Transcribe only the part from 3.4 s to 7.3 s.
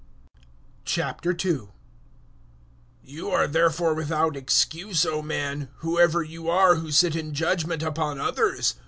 therefore without excuse, O man, whoever you are who sit